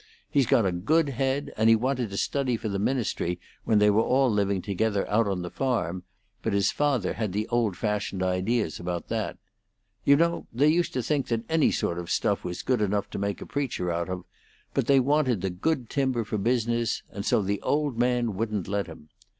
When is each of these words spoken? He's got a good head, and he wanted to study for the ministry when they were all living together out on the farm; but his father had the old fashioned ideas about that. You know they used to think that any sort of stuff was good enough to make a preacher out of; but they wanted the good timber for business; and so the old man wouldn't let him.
He's 0.31 0.47
got 0.47 0.65
a 0.65 0.71
good 0.71 1.09
head, 1.09 1.53
and 1.55 1.69
he 1.69 1.75
wanted 1.75 2.09
to 2.09 2.17
study 2.17 2.57
for 2.57 2.67
the 2.69 2.79
ministry 2.79 3.39
when 3.65 3.77
they 3.77 3.91
were 3.91 4.01
all 4.01 4.31
living 4.31 4.59
together 4.63 5.07
out 5.07 5.27
on 5.27 5.43
the 5.43 5.51
farm; 5.51 6.01
but 6.41 6.53
his 6.53 6.71
father 6.71 7.13
had 7.13 7.33
the 7.33 7.47
old 7.49 7.77
fashioned 7.77 8.23
ideas 8.23 8.79
about 8.79 9.09
that. 9.09 9.37
You 10.03 10.15
know 10.15 10.47
they 10.51 10.69
used 10.69 10.93
to 10.93 11.03
think 11.03 11.27
that 11.27 11.43
any 11.47 11.69
sort 11.69 11.99
of 11.99 12.09
stuff 12.09 12.43
was 12.43 12.63
good 12.63 12.81
enough 12.81 13.11
to 13.11 13.19
make 13.19 13.41
a 13.41 13.45
preacher 13.45 13.91
out 13.91 14.09
of; 14.09 14.23
but 14.73 14.87
they 14.87 14.99
wanted 14.99 15.41
the 15.41 15.51
good 15.51 15.87
timber 15.87 16.23
for 16.25 16.39
business; 16.39 17.03
and 17.11 17.23
so 17.23 17.43
the 17.43 17.61
old 17.61 17.99
man 17.99 18.33
wouldn't 18.33 18.67
let 18.67 18.87
him. 18.87 19.09